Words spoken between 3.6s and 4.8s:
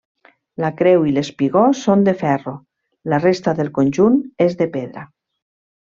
del conjunt és de